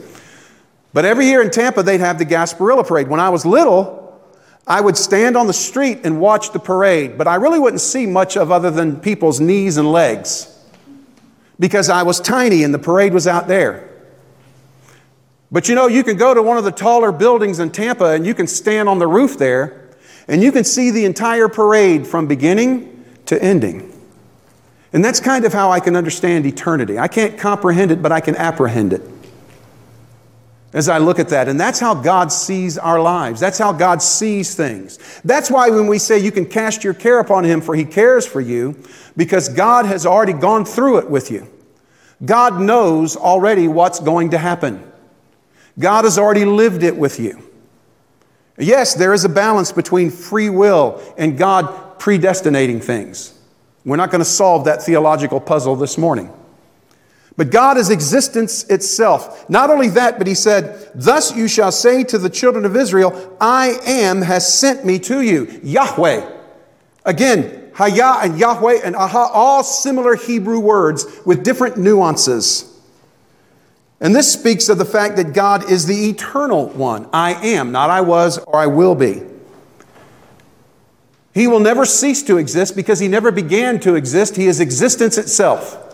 [0.92, 3.08] But every year in Tampa, they'd have the Gasparilla Parade.
[3.08, 4.02] When I was little,
[4.66, 8.06] I would stand on the street and watch the parade, but I really wouldn't see
[8.06, 10.48] much of other than people's knees and legs
[11.58, 13.88] because I was tiny and the parade was out there.
[15.50, 18.24] But you know, you can go to one of the taller buildings in Tampa and
[18.24, 19.82] you can stand on the roof there
[20.28, 23.88] And you can see the entire parade from beginning to ending.
[24.92, 26.98] And that's kind of how I can understand eternity.
[26.98, 29.02] I can't comprehend it, but I can apprehend it
[30.72, 31.48] as I look at that.
[31.48, 33.40] And that's how God sees our lives.
[33.40, 34.98] That's how God sees things.
[35.24, 38.26] That's why when we say you can cast your care upon Him, for He cares
[38.26, 38.82] for you,
[39.16, 41.48] because God has already gone through it with you.
[42.24, 44.90] God knows already what's going to happen.
[45.78, 47.42] God has already lived it with you.
[48.58, 53.38] Yes, there is a balance between free will and God predestinating things.
[53.84, 56.32] We're not going to solve that theological puzzle this morning.
[57.42, 59.50] But God is existence itself.
[59.50, 63.36] Not only that, but he said, Thus you shall say to the children of Israel,
[63.40, 65.60] I am has sent me to you.
[65.64, 66.38] Yahweh.
[67.04, 72.80] Again, Hayah and Yahweh and Aha, all similar Hebrew words with different nuances.
[74.00, 77.08] And this speaks of the fact that God is the eternal one.
[77.12, 79.20] I am, not I was or I will be.
[81.34, 84.36] He will never cease to exist because he never began to exist.
[84.36, 85.88] He is existence itself.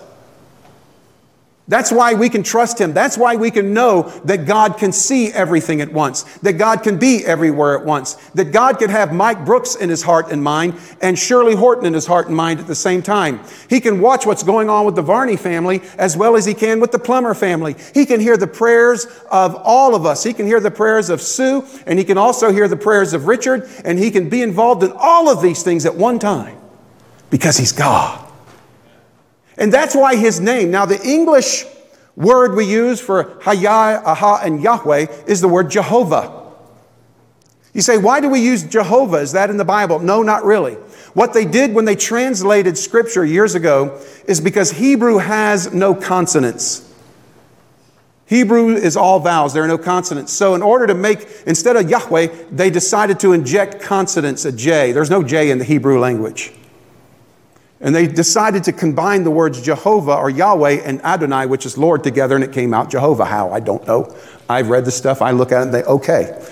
[1.69, 2.95] That's why we can trust Him.
[2.95, 6.99] That's why we can know that God can see everything at once, that God can
[6.99, 10.75] be everywhere at once, that God can have Mike Brooks in his heart and mind
[11.03, 13.41] and Shirley Horton in his heart and mind at the same time.
[13.69, 16.81] He can watch what's going on with the Varney family as well as he can
[16.81, 17.77] with the Plummer family.
[17.93, 20.23] He can hear the prayers of all of us.
[20.23, 23.27] He can hear the prayers of Sue and he can also hear the prayers of
[23.27, 26.59] Richard and he can be involved in all of these things at one time
[27.31, 28.28] because He's God.
[29.59, 31.65] And that's why his name, now the English
[32.17, 36.39] word we use for Hayah, Aha, and Yahweh is the word Jehovah.
[37.75, 39.19] You say, why do we use Jehovah?
[39.19, 39.99] Is that in the Bible?
[39.99, 40.75] No, not really.
[41.15, 46.85] What they did when they translated scripture years ago is because Hebrew has no consonants.
[48.27, 50.33] Hebrew is all vowels, there are no consonants.
[50.33, 54.93] So, in order to make, instead of Yahweh, they decided to inject consonants, a J.
[54.93, 56.53] There's no J in the Hebrew language.
[57.81, 62.03] And they decided to combine the words Jehovah or Yahweh and Adonai, which is Lord,
[62.03, 63.25] together, and it came out Jehovah.
[63.25, 63.51] How?
[63.51, 64.15] I don't know.
[64.49, 66.45] I've read the stuff, I look at it and they, okay.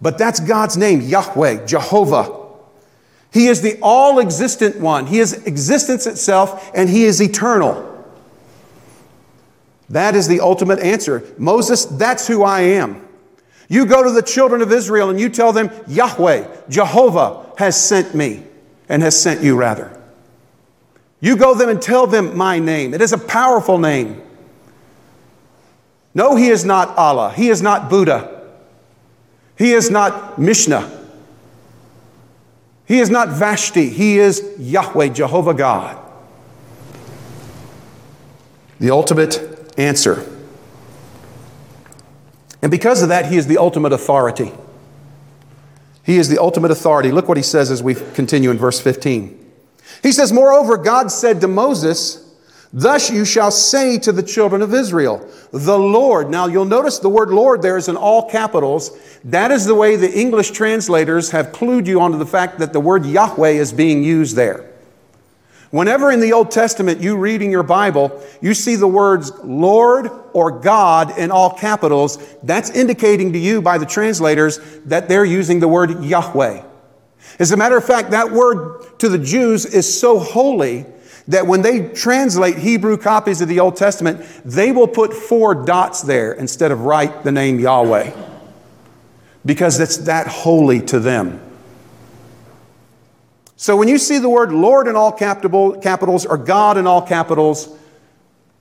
[0.00, 2.44] But that's God's name, Yahweh, Jehovah.
[3.32, 5.06] He is the all existent one.
[5.06, 7.92] He is existence itself, and He is eternal.
[9.88, 11.24] That is the ultimate answer.
[11.38, 13.06] Moses, that's who I am.
[13.68, 18.14] You go to the children of Israel and you tell them, Yahweh, Jehovah has sent
[18.14, 18.44] me
[18.88, 19.95] and has sent you, rather.
[21.26, 22.94] You go them and tell them my name.
[22.94, 24.22] It is a powerful name.
[26.14, 27.32] No, he is not Allah.
[27.32, 28.46] He is not Buddha.
[29.58, 30.88] He is not Mishnah.
[32.86, 33.88] He is not Vashti.
[33.88, 36.00] He is Yahweh, Jehovah God.
[38.78, 40.24] The ultimate answer.
[42.62, 44.52] And because of that, he is the ultimate authority.
[46.04, 47.10] He is the ultimate authority.
[47.10, 49.45] Look what he says as we continue in verse 15.
[50.06, 52.24] He says, Moreover, God said to Moses,
[52.72, 56.30] Thus you shall say to the children of Israel, the Lord.
[56.30, 58.96] Now you'll notice the word Lord there is in all capitals.
[59.24, 62.78] That is the way the English translators have clued you onto the fact that the
[62.78, 64.70] word Yahweh is being used there.
[65.72, 70.08] Whenever in the Old Testament you read in your Bible, you see the words Lord
[70.32, 75.58] or God in all capitals, that's indicating to you by the translators that they're using
[75.58, 76.62] the word Yahweh.
[77.38, 80.86] As a matter of fact, that word to the Jews is so holy
[81.28, 86.02] that when they translate Hebrew copies of the Old Testament, they will put four dots
[86.02, 88.12] there instead of write the name Yahweh
[89.44, 91.40] because it's that holy to them.
[93.56, 97.76] So when you see the word Lord in all capitals or God in all capitals,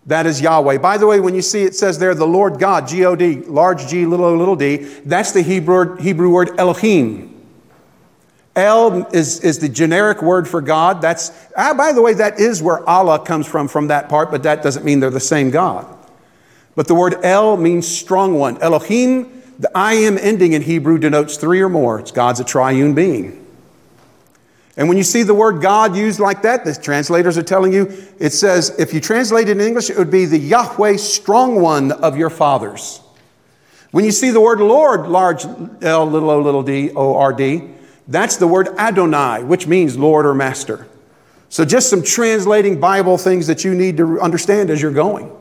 [0.05, 0.77] that is Yahweh.
[0.77, 3.37] By the way, when you see it says there, the Lord God, G O D,
[3.37, 7.34] large G, little o, little d, that's the Hebrew, Hebrew word Elohim.
[8.55, 11.01] El is, is the generic word for God.
[11.01, 14.43] That's, ah, by the way, that is where Allah comes from, from that part, but
[14.43, 15.85] that doesn't mean they're the same God.
[16.75, 18.61] But the word El means strong one.
[18.61, 21.99] Elohim, the I am ending in Hebrew denotes three or more.
[21.99, 23.45] It's God's a triune being.
[24.77, 27.93] And when you see the word God used like that, the translators are telling you,
[28.19, 31.93] it says, if you translate it in English, it would be the Yahweh strong one
[31.93, 32.99] of your fathers.
[33.91, 37.69] When you see the word Lord, large L, little o, little d, O R D,
[38.07, 40.87] that's the word Adonai, which means Lord or Master.
[41.49, 45.31] So just some translating Bible things that you need to understand as you're going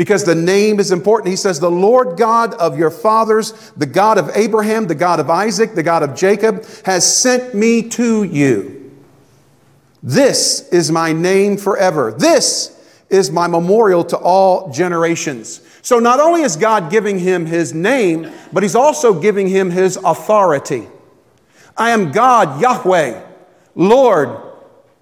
[0.00, 1.28] because the name is important.
[1.28, 5.28] He says, The Lord God of your fathers, the God of Abraham, the God of
[5.28, 8.90] Isaac, the God of Jacob, has sent me to you.
[10.02, 12.12] This is my name forever.
[12.12, 12.74] This
[13.10, 15.60] is my memorial to all generations.
[15.82, 19.98] So not only is God giving him his name, but he's also giving him his
[19.98, 20.86] authority.
[21.80, 23.22] I am God, Yahweh,
[23.74, 24.38] Lord,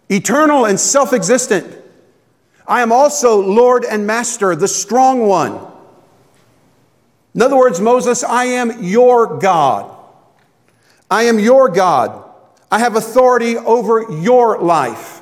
[0.09, 1.75] eternal and self existent.
[2.69, 5.61] I am also Lord and Master, the strong one.
[7.35, 9.93] In other words, Moses, I am your God.
[11.11, 12.25] I am your God.
[12.71, 15.21] I have authority over your life.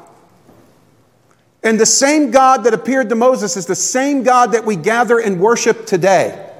[1.62, 5.18] And the same God that appeared to Moses is the same God that we gather
[5.18, 6.52] and worship today.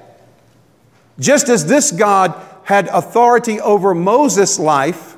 [1.19, 2.35] Just as this God
[2.67, 5.17] had authority over Moses' life,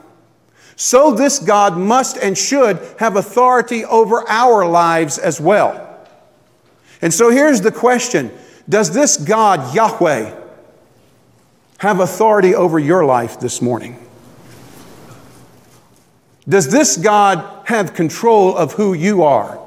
[0.77, 5.99] so this God must and should have authority over our lives as well.
[7.01, 8.31] And so here's the question
[8.69, 10.35] Does this God, Yahweh,
[11.79, 13.97] have authority over your life this morning?
[16.47, 19.59] Does this God have control of who you are?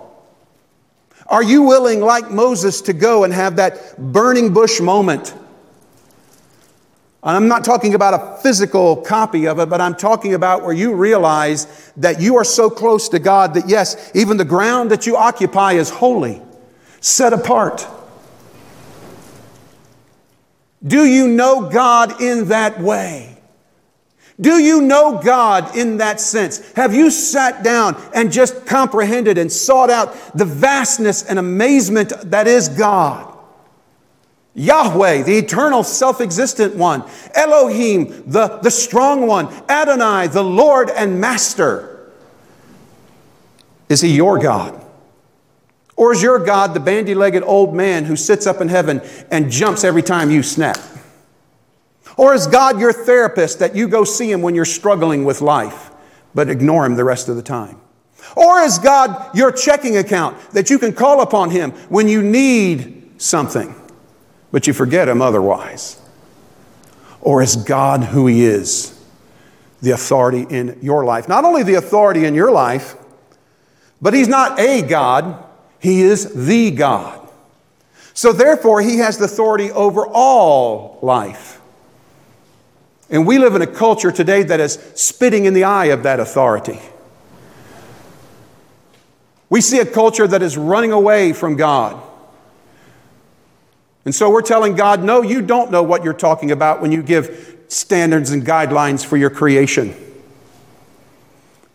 [1.25, 5.33] Are you willing, like Moses, to go and have that burning bush moment?
[7.23, 10.95] I'm not talking about a physical copy of it, but I'm talking about where you
[10.95, 15.15] realize that you are so close to God that, yes, even the ground that you
[15.15, 16.41] occupy is holy,
[16.99, 17.87] set apart.
[20.85, 23.37] Do you know God in that way?
[24.39, 26.71] Do you know God in that sense?
[26.71, 32.47] Have you sat down and just comprehended and sought out the vastness and amazement that
[32.47, 33.30] is God?
[34.53, 41.21] Yahweh, the eternal self existent one, Elohim, the, the strong one, Adonai, the Lord and
[41.21, 42.11] Master.
[43.87, 44.85] Is he your God?
[45.95, 49.51] Or is your God the bandy legged old man who sits up in heaven and
[49.51, 50.77] jumps every time you snap?
[52.17, 55.91] Or is God your therapist that you go see him when you're struggling with life,
[56.33, 57.79] but ignore him the rest of the time?
[58.35, 63.21] Or is God your checking account that you can call upon him when you need
[63.21, 63.75] something,
[64.51, 65.99] but you forget him otherwise?
[67.21, 68.97] Or is God who he is,
[69.81, 71.27] the authority in your life?
[71.27, 72.95] Not only the authority in your life,
[74.01, 75.43] but he's not a God,
[75.79, 77.19] he is the God.
[78.13, 81.61] So therefore, he has the authority over all life.
[83.09, 86.19] And we live in a culture today that is spitting in the eye of that
[86.19, 86.79] authority.
[89.49, 92.01] We see a culture that is running away from God.
[94.05, 97.03] And so we're telling God, no, you don't know what you're talking about when you
[97.03, 99.95] give standards and guidelines for your creation.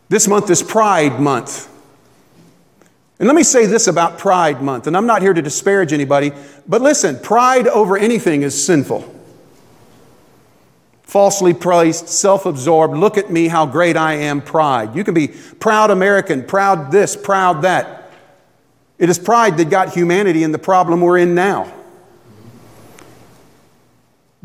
[0.09, 1.73] This month is Pride Month.
[3.19, 6.33] And let me say this about Pride Month, and I'm not here to disparage anybody,
[6.69, 9.13] but listen, pride over anything is sinful
[11.17, 14.95] falsely placed, self absorbed, look at me, how great I am pride.
[14.95, 18.11] You can be proud American, proud this, proud that.
[18.99, 21.73] It is pride that got humanity in the problem we're in now.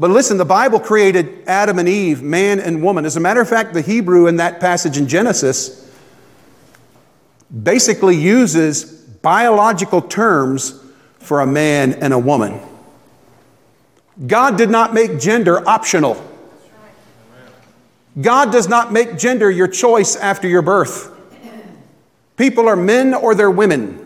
[0.01, 3.05] But listen, the Bible created Adam and Eve, man and woman.
[3.05, 5.87] As a matter of fact, the Hebrew in that passage in Genesis
[7.61, 10.83] basically uses biological terms
[11.19, 12.59] for a man and a woman.
[14.25, 16.19] God did not make gender optional.
[18.19, 21.15] God does not make gender your choice after your birth.
[22.37, 24.03] People are men or they're women.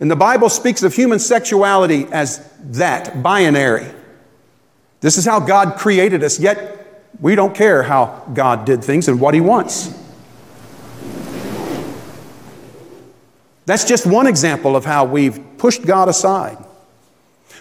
[0.00, 3.94] And the Bible speaks of human sexuality as that, binary.
[5.00, 9.20] This is how God created us, yet we don't care how God did things and
[9.20, 9.94] what He wants.
[13.66, 16.56] That's just one example of how we've pushed God aside.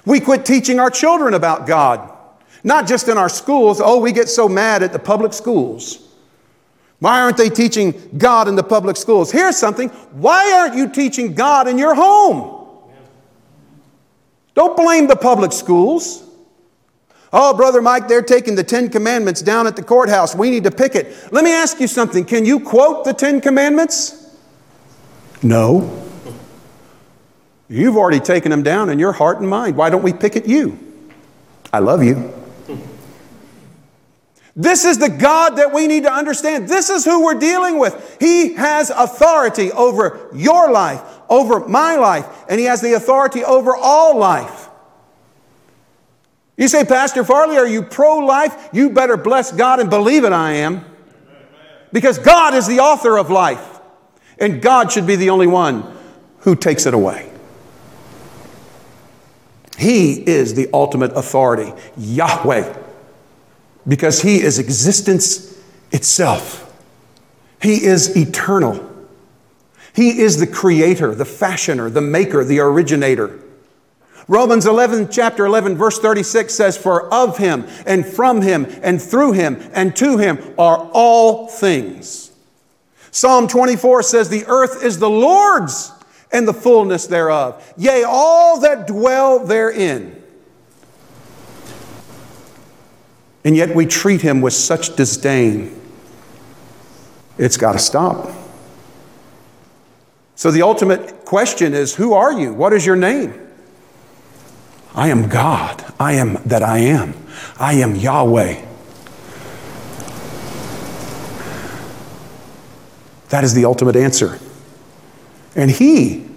[0.06, 2.14] We quit teaching our children about God.
[2.64, 3.82] Not just in our schools.
[3.84, 6.08] Oh, we get so mad at the public schools.
[7.00, 9.32] Why aren't they teaching God in the public schools?
[9.32, 9.90] Here's something.
[9.90, 12.90] Why aren't you teaching God in your home?
[14.54, 16.27] Don't blame the public schools.
[17.34, 20.34] Oh, Brother Mike, they're taking the Ten Commandments down at the courthouse.
[20.34, 21.32] We need to pick it.
[21.32, 22.24] Let me ask you something.
[22.24, 24.36] Can you quote the Ten Commandments?
[25.44, 26.06] No.
[27.70, 29.76] You've already taken them down in your heart and mind.
[29.76, 30.80] Why don't we pick at you?
[31.74, 32.34] I love you.
[34.56, 36.68] This is the God that we need to understand.
[36.68, 38.18] This is who we're dealing with.
[38.20, 43.76] He has authority over your life, over my life, and He has the authority over
[43.76, 44.67] all life.
[46.58, 48.70] You say, Pastor Farley, are you pro life?
[48.74, 50.84] You better bless God and believe it, I am.
[51.94, 53.80] Because God is the author of life,
[54.40, 55.98] and God should be the only one
[56.40, 57.32] who takes it away.
[59.78, 62.86] He is the ultimate authority, Yahweh
[63.88, 65.58] because He is existence
[65.92, 66.64] itself.
[67.62, 68.84] He is eternal.
[69.94, 73.40] He is the creator, the fashioner, the maker, the originator.
[74.28, 79.34] Romans 11, chapter 11, verse 36 says, For of him and from him and through
[79.34, 82.32] him and to him are all things.
[83.12, 85.92] Psalm 24 says, The earth is the Lord's
[86.30, 90.22] and the fullness thereof, yea, all that dwell therein.
[93.46, 95.82] And yet we treat him with such disdain.
[97.38, 98.30] It's got to stop.
[100.36, 102.54] So the ultimate question is Who are you?
[102.54, 103.47] What is your name?
[104.98, 105.86] I am God.
[106.00, 107.14] I am that I am.
[107.60, 108.66] I am Yahweh.
[113.30, 114.40] That is the ultimate answer.
[115.56, 116.28] And He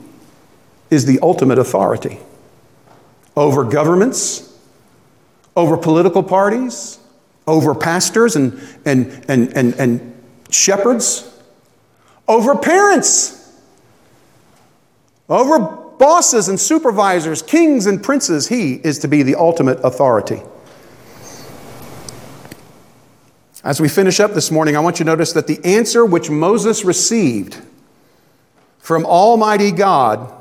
[0.90, 2.18] is the ultimate authority
[3.34, 4.54] over governments,
[5.56, 6.98] over political parties,
[7.46, 11.34] over pastors and, and, and, and, and shepherds,
[12.28, 13.58] over parents,
[15.30, 20.42] over bosses and supervisors, kings and princes, he is to be the ultimate authority.
[23.62, 26.30] As we finish up this morning, I want you to notice that the answer which
[26.30, 27.60] Moses received
[28.78, 30.32] from Almighty God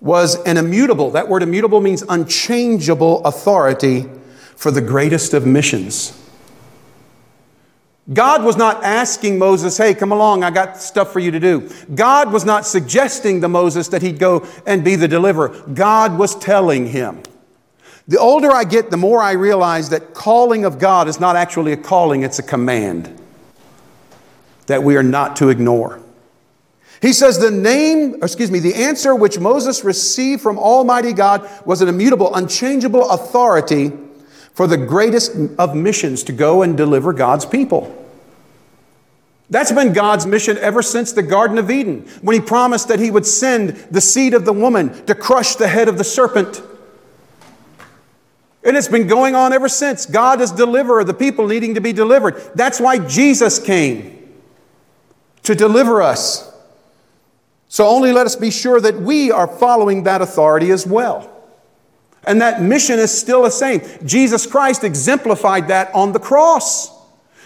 [0.00, 4.06] was an immutable, that word immutable means unchangeable authority
[4.56, 6.18] for the greatest of missions.
[8.12, 11.70] God was not asking Moses, hey, come along, I got stuff for you to do.
[11.94, 15.50] God was not suggesting to Moses that he'd go and be the deliverer.
[15.72, 17.22] God was telling him.
[18.08, 21.72] The older I get, the more I realize that calling of God is not actually
[21.72, 23.16] a calling, it's a command
[24.66, 26.00] that we are not to ignore.
[27.00, 31.80] He says the name, excuse me, the answer which Moses received from Almighty God was
[31.80, 33.92] an immutable, unchangeable authority
[34.54, 37.96] for the greatest of missions to go and deliver God's people.
[39.48, 43.10] That's been God's mission ever since the Garden of Eden, when He promised that He
[43.10, 46.62] would send the seed of the woman to crush the head of the serpent.
[48.62, 50.06] And it's been going on ever since.
[50.06, 52.40] God is deliverer, the people needing to be delivered.
[52.54, 54.40] That's why Jesus came
[55.42, 56.48] to deliver us.
[57.68, 61.39] So only let us be sure that we are following that authority as well.
[62.24, 63.80] And that mission is still the same.
[64.04, 66.98] Jesus Christ exemplified that on the cross.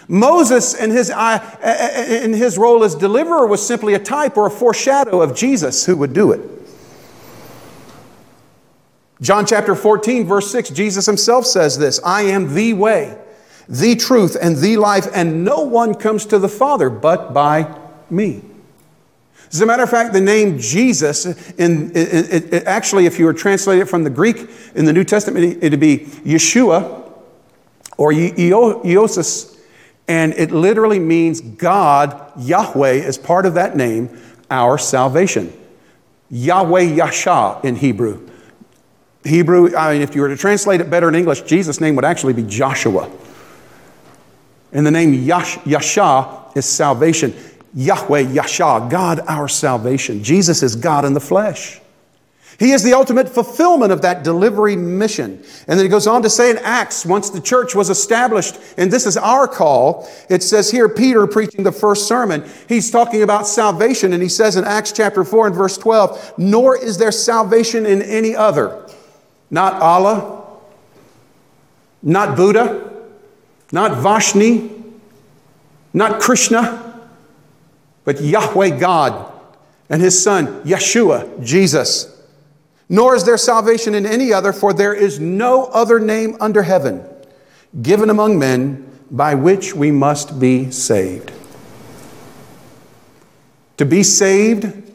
[0.07, 1.15] Moses in his, uh,
[1.63, 5.85] uh, in his role as deliverer was simply a type or a foreshadow of Jesus
[5.85, 6.41] who would do it.
[9.21, 13.17] John chapter 14, verse 6, Jesus himself says this I am the way,
[13.67, 18.43] the truth, and the life, and no one comes to the Father but by me.
[19.55, 21.95] As a matter of fact, the name Jesus, in,
[22.67, 27.09] actually, if you were translated from the Greek in the New Testament, it'd be Yeshua
[27.95, 29.57] or Iesous,
[30.09, 34.09] and it literally means God, Yahweh, is part of that name,
[34.51, 35.53] our salvation.
[36.29, 38.29] Yahweh Yasha in Hebrew.
[39.23, 42.03] Hebrew, I mean, if you were to translate it better in English, Jesus' name would
[42.03, 43.09] actually be Joshua.
[44.73, 47.33] And the name Yash, Yasha is salvation.
[47.75, 50.23] Yahweh, Yasha, God our salvation.
[50.23, 51.81] Jesus is God in the flesh.
[52.57, 55.43] He is the ultimate fulfillment of that delivery mission.
[55.67, 58.89] And then he goes on to say in Acts, once the church was established, and
[58.89, 63.45] this is our call, it says here, Peter preaching the first sermon, he's talking about
[63.45, 67.85] salvation, and he says in Acts chapter 4 and verse 12, nor is there salvation
[67.85, 68.87] in any other.
[69.51, 70.47] Not Allah,
[72.01, 72.89] not Buddha,
[73.73, 74.71] not Vashni,
[75.93, 76.84] not Krishna,
[78.05, 79.33] but Yahweh God
[79.89, 82.11] and his son, Yeshua, Jesus.
[82.87, 87.03] Nor is there salvation in any other, for there is no other name under heaven
[87.81, 91.31] given among men by which we must be saved.
[93.77, 94.91] To be saved,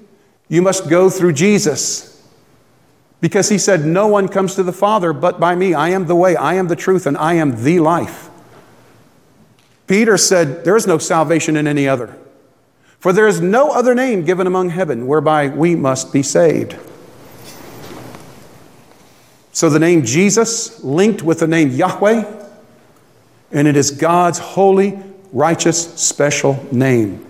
[0.49, 2.07] you must go through Jesus.
[3.21, 5.75] Because he said, No one comes to the Father but by me.
[5.75, 8.31] I am the way, I am the truth, and I am the life.
[9.87, 12.17] Peter said, There is no salvation in any other.
[13.01, 16.77] For there is no other name given among heaven whereby we must be saved.
[19.53, 22.25] So the name Jesus linked with the name Yahweh,
[23.53, 27.27] and it is God's holy, righteous, special name.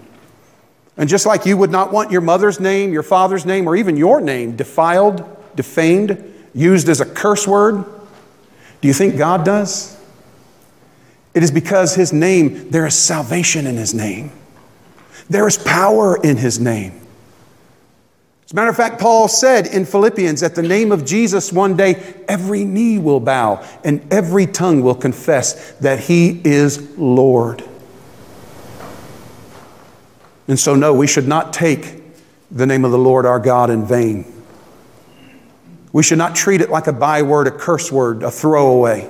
[0.96, 3.96] And just like you would not want your mother's name, your father's name, or even
[3.96, 7.84] your name defiled, defamed, used as a curse word,
[8.80, 9.96] do you think God does?
[11.32, 14.32] It is because His name, there is salvation in His name.
[15.31, 17.01] There is power in his name.
[18.45, 21.76] As a matter of fact, Paul said in Philippians, at the name of Jesus, one
[21.76, 27.62] day every knee will bow and every tongue will confess that he is Lord.
[30.49, 32.03] And so, no, we should not take
[32.51, 34.24] the name of the Lord our God in vain.
[35.93, 39.09] We should not treat it like a byword, a curse word, a throwaway.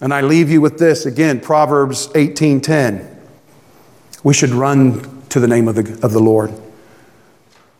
[0.00, 3.19] And I leave you with this again, Proverbs 18:10.
[4.22, 6.52] We should run to the name of the, of the Lord.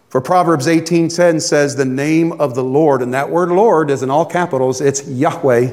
[0.09, 4.11] For Proverbs 18:10 says, "The name of the Lord," and that word Lord is in
[4.11, 5.71] all capitals, it's Yahweh.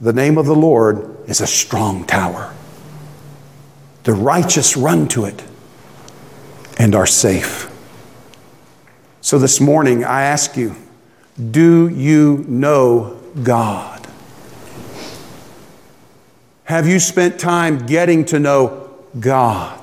[0.00, 2.52] The name of the Lord is a strong tower.
[4.04, 5.42] The righteous run to it
[6.78, 7.70] and are safe.
[9.20, 10.74] So this morning, I ask you,
[11.50, 14.08] do you know God?
[16.64, 18.81] Have you spent time getting to know
[19.18, 19.80] God?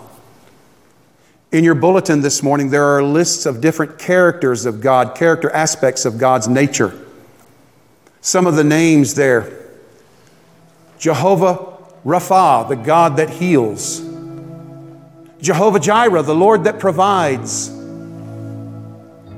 [1.52, 6.06] In your bulletin this morning, there are lists of different characters of God, character aspects
[6.06, 6.94] of God's nature.
[8.22, 9.52] Some of the names there
[11.00, 14.02] Jehovah Rapha, the God that heals.
[15.42, 17.70] Jehovah Jireh, the Lord that provides.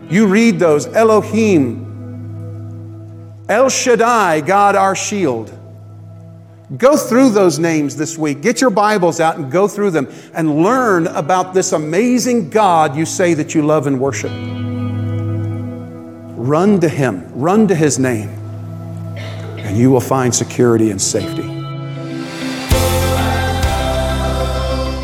[0.09, 1.85] You read those Elohim,
[3.47, 5.57] El Shaddai, God our shield.
[6.77, 8.41] Go through those names this week.
[8.41, 13.05] Get your Bibles out and go through them and learn about this amazing God you
[13.05, 14.31] say that you love and worship.
[16.37, 18.29] Run to Him, run to His name,
[19.59, 21.43] and you will find security and safety.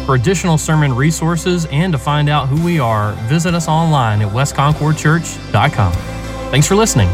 [0.05, 4.31] For additional sermon resources and to find out who we are, visit us online at
[4.31, 5.91] westconcordchurch.com.
[6.49, 7.09] Thanks for listening.